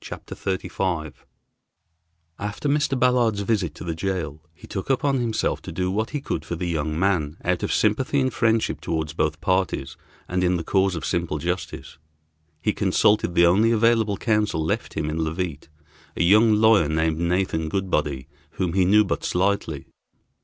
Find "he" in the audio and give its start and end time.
4.52-4.66, 6.10-6.20, 12.60-12.72, 18.72-18.84